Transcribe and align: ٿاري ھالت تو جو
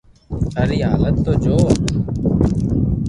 ٿاري 0.53 0.79
ھالت 0.89 1.15
تو 1.25 1.31
جو 1.43 1.57